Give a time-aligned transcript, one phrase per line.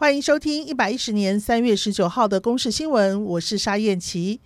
[0.00, 4.40] 欢迎收听一百一十年三月十九号的公视新闻，我是沙燕琪。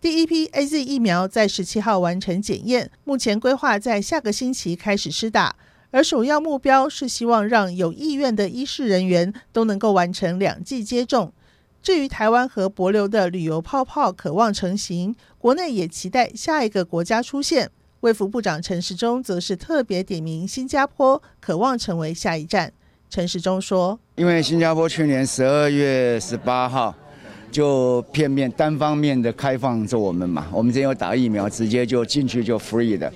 [0.00, 5.54] 第一批 AZ 疫苗在十七号完成检验，目前规划在下个星期开始施打，
[5.92, 11.32] 而首要目标是希望让有意愿的医事人员都能够完成两剂接种。
[11.80, 17.70] 至于台湾和博流的旅游泡泡渴望成型，国内也期待下一个国家出现。
[18.00, 22.72] 卫福部长陈时中则是特别点名新加坡，渴望成为下一站。
[23.16, 26.94] 陈时中说：“因为新加坡去年十二月十八号
[27.50, 33.10] 就片面单方面的开放着我们嘛，我们这边有打疫苗，直接就进去就 free 的，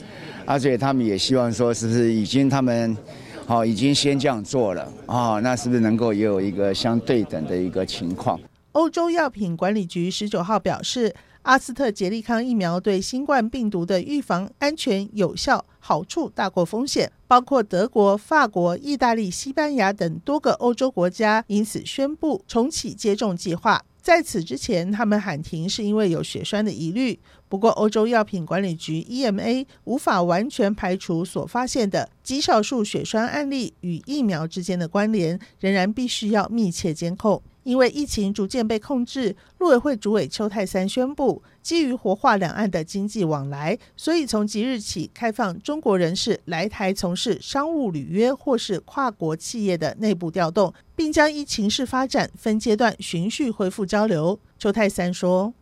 [0.46, 2.96] 而且他们也希望说，是不是已经他们
[3.44, 5.38] 好已经先这样做了啊？
[5.40, 8.40] 那是不是能够也有一个相对等的一个情况？”
[8.72, 17.10] 欧洲药品管理局十九号表示，阿斯特捷利康疫苗对新冠病毒的预防安全有效，好处大过风险。
[17.26, 23.82] 包括德国、法国、意大利、西班牙等多个欧洲国家因此宣布重启接种计划。
[24.02, 27.18] 在此之前，他们喊停是因为有血栓的疑虑。
[27.48, 37.42] 不过，欧洲药品管理局 EMA 无法完全排除所发现的极少数血栓案例与疫苗之间的关联，仍然必须要密切监控。
[37.62, 54.38] 因为疫情逐渐被控制，陆委会主委邱泰三宣布，基于活化两岸的经济往来，所以从即日起开放中国人士来台从事商务履约或是跨国企业的内部调动，并将依情势发展分阶段循序恢复交流。
[54.58, 55.52] 邱泰三说：“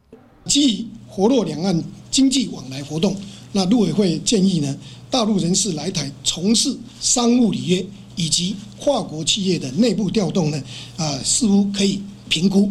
[0.47, 3.17] 基于活络两岸经济往来活动，
[3.53, 4.77] 那陆委会建议呢，
[5.11, 7.85] 大陆人士来台从事商务履约。”
[8.19, 10.61] 以及跨国企业的内部调动呢，
[10.97, 12.70] 啊，似乎可以评估。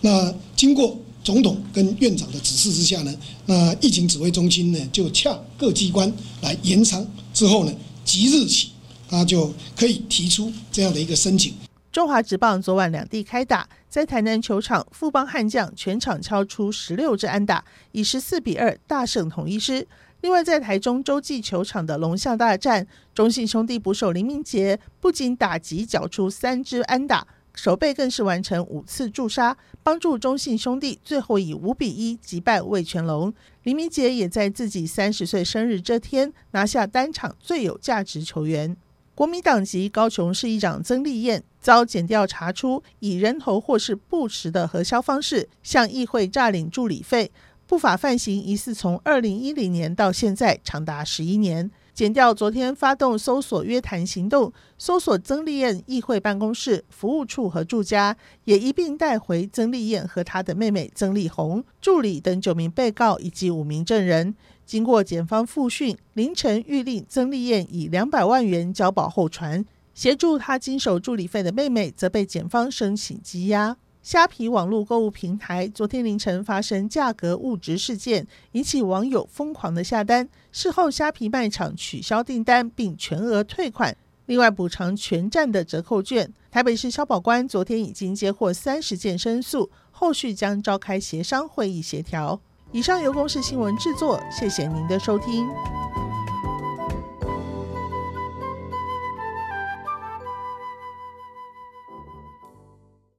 [0.00, 7.72] 那经过总统跟院长的指示之下呢，那疫情指挥中心呢就洽各机关来延长之后呢，
[8.04, 8.70] 即日起，
[9.08, 11.52] 他就可以提出这样的一个申请。
[11.92, 19.86] 中华职棒昨晚两地开打，在台南球场，富邦悍将全场敲出十六支安打，以十四比二大胜统一狮。
[20.26, 33.32] 另外，在台中洲际球场的龙象大战，中信兄弟捕手林明杰不仅打击缴出三支安打，守备更是完成五次助杀，帮助中信兄弟最后以五比一击败味全龙。
[33.62, 38.76] 林明杰也在自己三十岁生日这天拿下单场最有价值球员。
[39.14, 47.30] 国民党籍高雄市议长曾丽燕遭检调查出以人头或是不实的核销方式向议会诈领助理费。
[47.66, 51.70] 不法犯行疑似从二零一零年到现在长达十一年。
[51.92, 64.34] 检调昨天发动搜索约谈行动，搜索曾丽燕议会办公室、服务处和住家，也一并带回曾丽燕和她的妹妹曾丽红、助理等九名被告以及五名证人。
[64.66, 73.78] 经过检方复讯，凌晨諭令曾丽燕以两百万元交保候传，协助她经手助理费的妹妹则被检方申请羁押。
[74.06, 80.28] 虾皮网络购物平台昨天凌晨发生价格误值事件，引起网友疯狂的下单。
[80.52, 83.96] 事后，虾皮卖场取消订单并全额退款，
[84.26, 86.32] 另外补偿全站的折扣券。
[86.52, 92.40] 台北市消保官昨天已经接获三十件申诉，后续将召开协商会议协调。
[92.70, 95.48] 以上由公视新闻制作，谢谢您的收听。